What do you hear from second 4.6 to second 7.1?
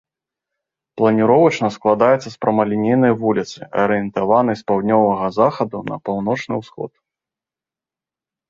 з паўднёвага захаду на паўночны ўсход.